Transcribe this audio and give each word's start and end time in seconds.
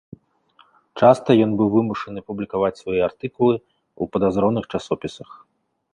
Часта 1.01 1.29
ён 1.47 1.51
быў 1.59 1.67
вымушаны 1.75 2.19
публікаваць 2.31 2.73
свае 2.81 3.01
артыкулы 3.11 3.55
ў 3.59 4.03
падазроных 4.17 4.65
часопісах. 4.73 5.29